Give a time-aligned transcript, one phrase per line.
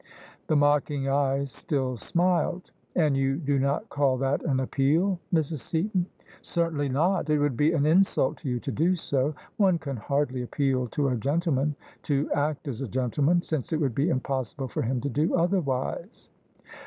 [0.47, 2.71] ''The mocking eyes still smiled.
[2.95, 5.59] "And you do not call that an appeal, Mrs.
[5.59, 6.07] Seaton?""
[6.41, 9.35] Certainly not: it would be an insult to you to do so.
[9.57, 11.75] One can hardly appeal to a gentleman
[12.09, 16.29] to act as a gentleman, since it would be impossible for him to do otherwise."